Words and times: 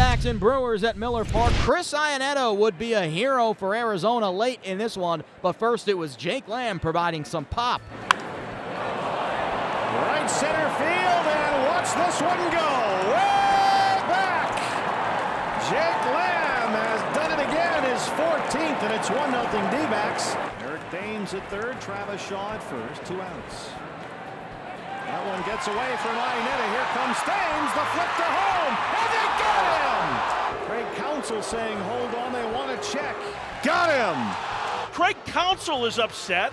Diamondbacks 0.00 0.24
and 0.24 0.40
Brewers 0.40 0.82
at 0.82 0.96
Miller 0.96 1.26
Park. 1.26 1.52
Chris 1.58 1.92
Iannetta 1.92 2.56
would 2.56 2.78
be 2.78 2.94
a 2.94 3.02
hero 3.02 3.52
for 3.52 3.74
Arizona 3.74 4.30
late 4.30 4.58
in 4.64 4.78
this 4.78 4.96
one, 4.96 5.22
but 5.42 5.52
first 5.52 5.88
it 5.88 5.98
was 5.98 6.16
Jake 6.16 6.48
Lamb 6.48 6.80
providing 6.80 7.22
some 7.22 7.44
pop. 7.44 7.82
Right 10.00 10.26
center 10.26 10.70
field, 10.78 11.26
and 11.28 11.66
watch 11.68 11.92
this 11.92 12.20
one 12.22 12.38
go. 12.50 12.68
Way 13.12 14.00
back. 14.08 14.56
Jake 15.68 16.04
Lamb 16.14 16.72
has 16.80 17.16
done 17.16 17.38
it 17.38 17.44
again, 17.46 17.84
his 17.92 18.00
14th, 18.16 18.82
and 18.82 18.94
it's 18.94 19.10
1 19.10 19.30
0 19.30 19.42
D 19.70 19.76
backs. 19.90 20.34
Eric 20.62 20.80
Thames 20.90 21.34
at 21.34 21.46
third, 21.50 21.78
Travis 21.78 22.26
Shaw 22.26 22.54
at 22.54 22.62
first, 22.62 23.04
two 23.04 23.20
outs. 23.20 23.68
That 25.10 25.26
one 25.26 25.42
gets 25.42 25.66
away 25.66 25.90
from 25.98 26.14
Iannetta. 26.14 26.66
Here 26.70 26.86
comes 26.94 27.18
Thames, 27.26 27.70
the 27.74 27.82
flip 27.90 28.12
to 28.14 28.28
home, 28.30 28.74
and 28.94 29.08
they 29.10 29.26
got 29.42 29.62
him! 29.82 30.06
Craig 30.70 30.86
Counsell 30.94 31.42
saying, 31.42 31.76
hold 31.82 32.14
on, 32.14 32.30
they 32.30 32.46
want 32.54 32.70
to 32.70 32.78
check. 32.86 33.16
Got 33.64 33.90
him! 33.90 34.14
Craig 34.94 35.16
Counsell 35.26 35.84
is 35.86 35.98
upset. 35.98 36.52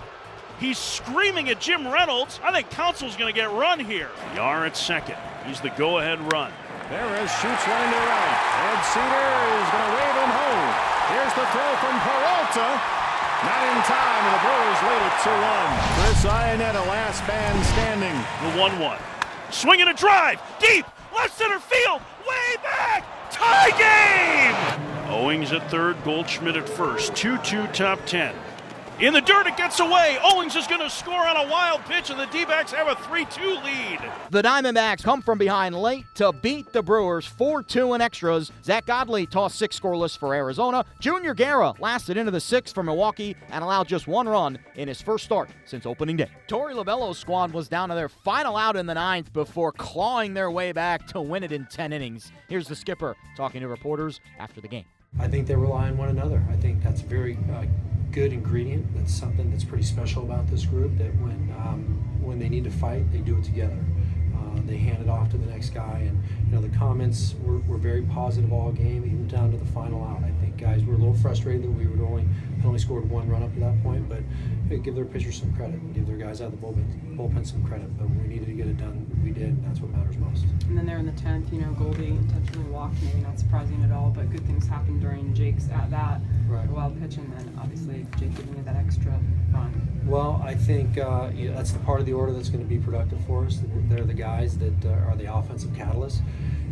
He's 0.58 0.76
screaming 0.76 1.48
at 1.50 1.60
Jim 1.60 1.86
Reynolds. 1.86 2.40
I 2.42 2.50
think 2.50 2.68
Counsell's 2.70 3.14
going 3.14 3.32
to 3.32 3.40
get 3.40 3.48
run 3.52 3.78
here. 3.78 4.10
Yar 4.34 4.66
at 4.66 4.76
second. 4.76 5.14
He's 5.46 5.60
the 5.60 5.70
go-ahead 5.78 6.18
run. 6.32 6.50
There 6.90 7.14
is 7.22 7.30
shoots 7.38 7.62
running 7.62 7.92
to 7.94 8.02
right. 8.10 8.38
Ed 8.74 8.82
Sedar 8.90 9.38
is 9.54 9.68
going 9.70 9.86
to 9.86 9.94
wave 10.02 10.16
him 10.18 10.32
home. 10.34 10.70
Here's 11.14 11.34
the 11.38 11.46
throw 11.54 11.70
from 11.78 11.94
Peralta. 12.02 12.97
Not 13.44 13.62
in 13.70 13.82
time, 13.86 14.22
and 14.26 14.34
the 14.34 14.42
Brewers 14.42 14.80
lead 14.82 15.02
it 15.06 15.14
2-1. 15.22 15.68
Chris 15.94 16.24
Iannetta, 16.24 16.84
last 16.88 17.26
man 17.28 17.64
standing. 17.64 18.16
The 18.42 18.58
1-1. 18.58 18.98
Swinging 19.52 19.88
a 19.88 19.94
drive. 19.94 20.40
Deep. 20.58 20.84
Left 21.14 21.36
center 21.38 21.60
field. 21.60 22.02
Way 22.28 22.56
back. 22.62 23.04
Tie 23.30 23.70
game. 23.78 25.10
Owings 25.10 25.52
at 25.52 25.70
third. 25.70 26.02
Goldschmidt 26.04 26.56
at 26.56 26.68
first. 26.68 27.12
2-2 27.12 27.72
top 27.72 28.04
10. 28.06 28.34
In 29.00 29.12
the 29.12 29.20
dirt, 29.20 29.46
it 29.46 29.56
gets 29.56 29.78
away. 29.78 30.18
Owings 30.24 30.56
is 30.56 30.66
going 30.66 30.80
to 30.80 30.90
score 30.90 31.24
on 31.24 31.36
a 31.36 31.48
wild 31.48 31.82
pitch, 31.84 32.10
and 32.10 32.18
the 32.18 32.26
D 32.26 32.44
backs 32.44 32.72
have 32.72 32.88
a 32.88 32.96
3 32.96 33.24
2 33.26 33.40
lead. 33.64 34.00
The 34.30 34.42
Diamondbacks 34.42 35.04
come 35.04 35.22
from 35.22 35.38
behind 35.38 35.76
late 35.76 36.04
to 36.16 36.32
beat 36.32 36.72
the 36.72 36.82
Brewers 36.82 37.24
4 37.24 37.62
2 37.62 37.94
in 37.94 38.00
extras. 38.00 38.50
Zack 38.64 38.86
Godley 38.86 39.24
tossed 39.24 39.56
six 39.56 39.78
scoreless 39.78 40.18
for 40.18 40.34
Arizona. 40.34 40.84
Junior 40.98 41.32
Guerra 41.32 41.74
lasted 41.78 42.16
into 42.16 42.32
the 42.32 42.40
sixth 42.40 42.74
for 42.74 42.82
Milwaukee 42.82 43.36
and 43.50 43.62
allowed 43.62 43.86
just 43.86 44.08
one 44.08 44.28
run 44.28 44.58
in 44.74 44.88
his 44.88 45.00
first 45.00 45.24
start 45.24 45.48
since 45.64 45.86
opening 45.86 46.16
day. 46.16 46.30
Torey 46.48 46.74
Lovullo's 46.74 47.18
squad 47.18 47.52
was 47.52 47.68
down 47.68 47.90
to 47.90 47.94
their 47.94 48.08
final 48.08 48.56
out 48.56 48.74
in 48.74 48.86
the 48.86 48.94
ninth 48.94 49.32
before 49.32 49.70
clawing 49.70 50.34
their 50.34 50.50
way 50.50 50.72
back 50.72 51.06
to 51.06 51.20
win 51.20 51.44
it 51.44 51.52
in 51.52 51.66
10 51.66 51.92
innings. 51.92 52.32
Here's 52.48 52.66
the 52.66 52.74
skipper 52.74 53.14
talking 53.36 53.60
to 53.60 53.68
reporters 53.68 54.18
after 54.40 54.60
the 54.60 54.68
game. 54.68 54.86
I 55.20 55.28
think 55.28 55.46
they 55.46 55.54
rely 55.54 55.86
on 55.86 55.96
one 55.96 56.08
another. 56.08 56.42
I 56.50 56.56
think 56.56 56.82
that's 56.82 57.00
very 57.00 57.38
uh, 57.54 57.64
good 58.12 58.32
ingredient. 58.32 58.86
That's 58.96 59.14
something 59.14 59.50
that's 59.50 59.64
pretty 59.64 59.84
special 59.84 60.22
about 60.22 60.48
this 60.48 60.64
group. 60.64 60.96
That 60.98 61.14
when 61.20 61.54
um, 61.58 61.80
when 62.20 62.38
they 62.38 62.48
need 62.48 62.64
to 62.64 62.70
fight, 62.70 63.10
they 63.12 63.18
do 63.18 63.36
it 63.36 63.44
together. 63.44 63.78
Uh, 64.36 64.60
they 64.66 64.76
hand 64.76 65.02
it 65.02 65.08
off 65.08 65.30
to 65.30 65.36
the 65.36 65.46
next 65.46 65.70
guy, 65.70 66.04
and 66.06 66.22
you 66.46 66.54
know 66.54 66.60
the 66.60 66.76
comments 66.76 67.34
were, 67.42 67.58
were 67.60 67.76
very 67.76 68.02
positive 68.02 68.52
all 68.52 68.70
game, 68.70 69.04
even 69.04 69.26
down 69.28 69.50
to 69.50 69.56
the 69.56 69.64
final 69.66 70.04
out. 70.04 70.22
I 70.22 70.32
think 70.40 70.56
guys 70.56 70.84
were 70.84 70.94
a 70.94 70.98
little 70.98 71.14
frustrated 71.14 71.64
that 71.64 71.70
we 71.70 71.86
would 71.86 72.00
only 72.00 72.24
only 72.64 72.78
scored 72.78 73.08
one 73.08 73.28
run 73.28 73.42
up 73.42 73.52
to 73.54 73.60
that 73.60 73.82
point, 73.82 74.08
but 74.08 74.22
give 74.82 74.94
their 74.94 75.04
pitchers 75.04 75.38
some 75.38 75.52
credit, 75.54 75.80
and 75.80 75.94
give 75.94 76.06
their 76.06 76.16
guys 76.16 76.40
out 76.40 76.52
of 76.52 76.60
the 76.60 76.66
bullpen, 76.66 77.16
bullpen 77.16 77.46
some 77.46 77.64
credit. 77.64 77.96
But 77.98 78.08
we 78.10 78.28
needed 78.28 78.46
to 78.46 78.52
get 78.52 78.66
it 78.66 78.76
done, 78.76 79.06
we 79.24 79.30
did, 79.30 79.44
and 79.44 79.64
that's 79.64 79.80
what 79.80 79.90
matters 79.90 80.16
most. 80.18 80.44
And 80.68 80.76
then 80.76 80.86
there 80.86 80.98
in 80.98 81.06
the 81.06 81.12
tenth, 81.12 81.52
you 81.52 81.60
know, 81.60 81.72
Goldie 81.72 82.08
intentionally 82.08 82.68
walked, 82.70 83.02
maybe 83.02 83.20
not 83.20 83.38
surprising 83.38 83.82
at 83.84 83.92
all, 83.92 84.10
but 84.10 84.30
good 84.30 84.44
things 84.46 84.66
happened 84.66 85.00
during 85.00 85.34
Jake's 85.34 85.68
at 85.70 85.90
that, 85.90 86.20
wild 86.88 87.00
pitch, 87.00 87.18
and 87.18 87.32
then 87.32 87.58
obviously 87.60 88.06
Jake 88.18 88.34
giving 88.34 88.56
you 88.56 88.62
that 88.64 88.76
extra 88.76 89.12
run. 89.52 89.88
Well, 90.06 90.40
I 90.44 90.54
think 90.54 90.98
uh, 90.98 91.30
you 91.34 91.50
know, 91.50 91.56
that's 91.56 91.72
the 91.72 91.78
part 91.80 92.00
of 92.00 92.06
the 92.06 92.12
order 92.12 92.32
that's 92.32 92.48
going 92.48 92.62
to 92.62 92.68
be 92.68 92.78
productive 92.78 93.20
for 93.26 93.44
us. 93.44 93.60
They're 93.88 94.04
the 94.04 94.14
guys 94.14 94.56
that 94.58 94.84
uh, 94.84 95.08
are 95.08 95.16
the 95.16 95.32
offensive 95.32 95.70
catalysts 95.70 96.20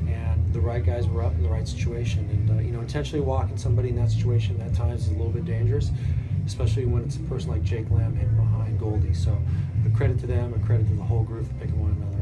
and 0.08 0.52
the 0.52 0.60
right 0.60 0.84
guys 0.84 1.06
were 1.06 1.22
up 1.22 1.34
in 1.34 1.42
the 1.42 1.48
right 1.48 1.66
situation. 1.66 2.28
And 2.30 2.58
uh, 2.58 2.62
you 2.62 2.70
know, 2.70 2.80
intentionally 2.80 3.24
walking 3.24 3.56
somebody 3.56 3.90
in 3.90 3.96
that 3.96 4.10
situation 4.10 4.60
at 4.62 4.74
times 4.74 5.02
is 5.02 5.08
a 5.08 5.12
little 5.12 5.32
bit 5.32 5.44
dangerous, 5.44 5.90
especially 6.46 6.86
when 6.86 7.04
it's 7.04 7.16
a 7.16 7.20
person 7.20 7.50
like 7.50 7.62
Jake 7.62 7.90
Lamb 7.90 8.14
hitting 8.16 8.36
behind 8.36 8.78
Goldie. 8.78 9.14
So, 9.14 9.36
a 9.84 9.96
credit 9.96 10.18
to 10.20 10.26
them, 10.26 10.54
a 10.54 10.66
credit 10.66 10.88
to 10.88 10.94
the 10.94 11.02
whole 11.02 11.22
group 11.22 11.46
for 11.46 11.54
picking 11.54 11.80
one 11.80 11.92
another 11.92 12.15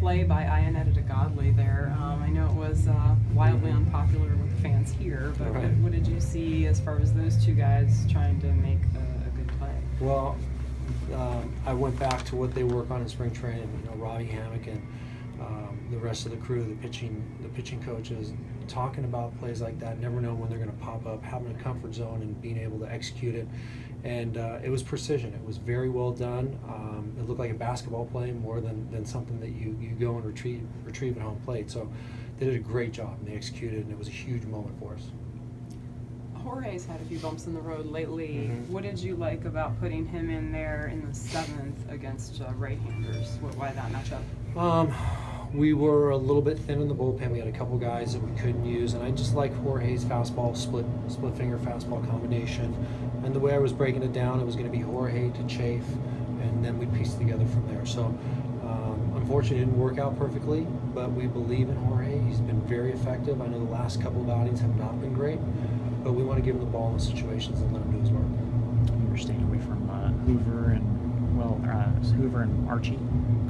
play 0.00 0.24
by 0.24 0.44
Iannetta 0.44 0.94
to 0.94 1.02
Godley 1.02 1.50
there, 1.50 1.94
um, 2.00 2.22
I 2.22 2.30
know 2.30 2.46
it 2.46 2.54
was 2.54 2.88
uh, 2.88 3.14
wildly 3.34 3.70
mm-hmm. 3.70 3.84
unpopular 3.84 4.30
with 4.36 4.56
the 4.56 4.62
fans 4.62 4.92
here, 4.92 5.34
but 5.38 5.52
right. 5.52 5.64
what, 5.64 5.72
what, 5.72 5.92
did 5.92 6.06
you 6.06 6.18
see 6.20 6.66
as 6.66 6.80
far 6.80 6.98
as 6.98 7.12
those 7.12 7.44
two 7.44 7.52
guys 7.52 8.06
trying 8.10 8.40
to 8.40 8.46
make 8.46 8.78
a, 8.96 9.28
a 9.28 9.30
good 9.36 9.48
play? 9.58 9.74
Well, 10.00 10.38
um, 11.14 11.54
I 11.66 11.74
went 11.74 11.98
back 11.98 12.24
to 12.26 12.36
what 12.36 12.54
they 12.54 12.64
work 12.64 12.90
on 12.90 13.02
in 13.02 13.08
spring 13.08 13.30
training. 13.30 13.68
You 13.82 13.90
know, 13.90 13.96
Robbie 13.96 14.24
Hammock 14.24 14.66
and 14.68 14.80
um, 15.40 15.86
the 15.90 15.98
rest 15.98 16.26
of 16.26 16.32
the 16.32 16.38
crew, 16.38 16.62
the 16.62 16.74
pitching, 16.76 17.24
the 17.40 17.48
pitching 17.48 17.82
coaches, 17.82 18.32
talking 18.68 19.04
about 19.04 19.36
plays 19.40 19.60
like 19.60 19.78
that. 19.80 19.98
Never 19.98 20.20
know 20.20 20.34
when 20.34 20.48
they're 20.48 20.58
going 20.58 20.70
to 20.70 20.76
pop 20.84 21.06
up. 21.06 21.22
Having 21.22 21.56
a 21.56 21.62
comfort 21.62 21.94
zone 21.94 22.22
and 22.22 22.40
being 22.40 22.58
able 22.58 22.78
to 22.78 22.90
execute 22.90 23.34
it, 23.34 23.48
and 24.04 24.36
uh, 24.36 24.58
it 24.62 24.70
was 24.70 24.82
precision. 24.82 25.32
It 25.34 25.44
was 25.44 25.56
very 25.56 25.88
well 25.88 26.12
done. 26.12 26.58
Um, 26.68 27.14
it 27.18 27.26
looked 27.26 27.40
like 27.40 27.50
a 27.50 27.54
basketball 27.54 28.06
play 28.06 28.32
more 28.32 28.60
than, 28.60 28.90
than 28.90 29.04
something 29.04 29.40
that 29.40 29.50
you, 29.50 29.76
you 29.80 29.90
go 29.98 30.16
and 30.16 30.24
retrieve 30.24 30.66
retrieve 30.84 31.16
at 31.16 31.22
home 31.22 31.40
plate. 31.44 31.70
So 31.70 31.90
they 32.38 32.46
did 32.46 32.54
a 32.54 32.58
great 32.58 32.92
job 32.92 33.16
and 33.18 33.28
they 33.28 33.34
executed, 33.34 33.84
and 33.84 33.92
it 33.92 33.98
was 33.98 34.08
a 34.08 34.12
huge 34.12 34.44
moment 34.44 34.78
for 34.78 34.94
us. 34.94 35.10
Jorge's 36.42 36.86
had 36.86 37.00
a 37.00 37.04
few 37.04 37.18
bumps 37.18 37.46
in 37.46 37.54
the 37.54 37.60
road 37.60 37.86
lately. 37.86 38.28
Mm-hmm. 38.28 38.72
What 38.72 38.82
did 38.82 38.98
you 38.98 39.14
like 39.14 39.44
about 39.44 39.78
putting 39.78 40.06
him 40.06 40.30
in 40.30 40.50
there 40.50 40.90
in 40.92 41.06
the 41.06 41.14
seventh 41.14 41.90
against 41.90 42.40
uh, 42.40 42.50
right-handers? 42.54 43.36
What, 43.40 43.54
why 43.56 43.72
that 43.72 43.92
matchup? 43.92 44.22
Um, 44.56 44.92
we 45.52 45.72
were 45.72 46.10
a 46.10 46.16
little 46.16 46.42
bit 46.42 46.58
thin 46.58 46.80
in 46.80 46.88
the 46.88 46.94
bullpen. 46.94 47.32
We 47.32 47.38
had 47.38 47.48
a 47.48 47.52
couple 47.52 47.76
guys 47.76 48.12
that 48.12 48.22
we 48.22 48.30
couldn't 48.38 48.64
use, 48.64 48.94
and 48.94 49.02
I 49.02 49.10
just 49.10 49.34
like 49.34 49.52
Jorge's 49.62 50.04
fastball 50.04 50.56
split 50.56 50.86
split 51.08 51.34
finger 51.34 51.58
fastball 51.58 52.08
combination. 52.08 52.74
And 53.24 53.34
the 53.34 53.40
way 53.40 53.54
I 53.54 53.58
was 53.58 53.72
breaking 53.72 54.02
it 54.02 54.12
down, 54.12 54.40
it 54.40 54.46
was 54.46 54.54
going 54.54 54.70
to 54.70 54.76
be 54.76 54.82
Jorge 54.82 55.30
to 55.30 55.46
Chafe, 55.46 55.86
and 56.40 56.64
then 56.64 56.78
we 56.78 56.86
pieced 56.98 57.18
together 57.18 57.46
from 57.46 57.66
there. 57.66 57.84
So, 57.84 58.04
um, 58.62 59.12
unfortunately, 59.16 59.58
it 59.58 59.66
didn't 59.66 59.78
work 59.78 59.98
out 59.98 60.16
perfectly, 60.16 60.66
but 60.94 61.10
we 61.12 61.26
believe 61.26 61.68
in 61.68 61.76
Jorge. 61.76 62.18
He's 62.20 62.40
been 62.40 62.60
very 62.62 62.92
effective. 62.92 63.42
I 63.42 63.46
know 63.46 63.58
the 63.58 63.72
last 63.72 64.00
couple 64.00 64.22
of 64.22 64.30
outings 64.30 64.60
have 64.60 64.76
not 64.76 65.00
been 65.00 65.14
great, 65.14 65.40
but 66.04 66.12
we 66.12 66.22
want 66.22 66.38
to 66.38 66.44
give 66.44 66.54
him 66.54 66.60
the 66.60 66.70
ball 66.70 66.92
in 66.92 67.00
situations 67.00 67.60
and 67.60 67.72
let 67.72 67.82
him 67.82 67.92
do 67.92 68.00
his 68.00 68.10
work. 68.10 68.26
Staying 69.18 69.42
away 69.42 69.58
from 69.58 69.90
uh, 69.90 70.08
Hoover 70.24 70.59
Hoover 72.16 72.42
and 72.42 72.68
Archie. 72.68 72.98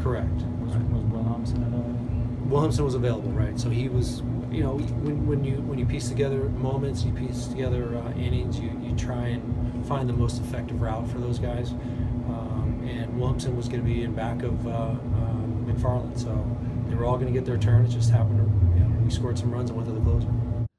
Correct. 0.02 0.42
Was, 0.62 0.76
was 0.76 1.02
Wilhelmsen 1.04 1.66
available? 1.66 1.96
Wilhelmsen 2.48 2.84
was 2.84 2.94
available, 2.94 3.30
right? 3.30 3.58
So 3.58 3.70
he 3.70 3.88
was, 3.88 4.22
you 4.50 4.62
know, 4.62 4.76
when, 4.76 5.26
when 5.26 5.44
you 5.44 5.60
when 5.62 5.78
you 5.78 5.86
piece 5.86 6.08
together 6.08 6.48
moments, 6.50 7.04
you 7.04 7.12
piece 7.12 7.46
together 7.46 7.96
uh, 7.96 8.12
innings, 8.12 8.58
you, 8.58 8.70
you 8.82 8.96
try 8.96 9.26
and 9.28 9.86
find 9.86 10.08
the 10.08 10.12
most 10.12 10.40
effective 10.40 10.82
route 10.82 11.08
for 11.08 11.18
those 11.18 11.38
guys. 11.38 11.70
Um, 11.70 12.84
and 12.88 13.12
Wilhelmsen 13.20 13.54
was 13.56 13.68
going 13.68 13.80
to 13.80 13.86
be 13.86 14.02
in 14.02 14.14
back 14.14 14.42
of 14.42 14.66
uh, 14.66 14.70
uh, 14.70 14.96
McFarland, 15.66 16.18
so 16.18 16.30
they 16.88 16.94
were 16.94 17.04
all 17.04 17.16
going 17.16 17.32
to 17.32 17.38
get 17.38 17.44
their 17.44 17.58
turn. 17.58 17.84
It 17.84 17.90
just 17.90 18.10
happened 18.10 18.38
to, 18.38 18.78
you 18.78 18.84
know, 18.84 19.00
we 19.04 19.10
scored 19.10 19.38
some 19.38 19.52
runs 19.52 19.70
and 19.70 19.76
went 19.76 19.88
to 19.88 19.94
the 19.94 20.00
closer. 20.00 20.28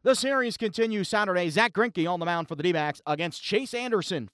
The 0.04 0.16
series 0.16 0.58
continues 0.58 1.10
Saturday. 1.10 1.50
Zack 1.50 1.74
Greinke 1.74 2.10
on 2.10 2.20
the 2.20 2.26
mound 2.26 2.48
for 2.48 2.56
the 2.56 2.64
D-backs 2.64 3.02
against 3.06 3.44
Chase 3.44 3.74
Anderson. 3.74 4.30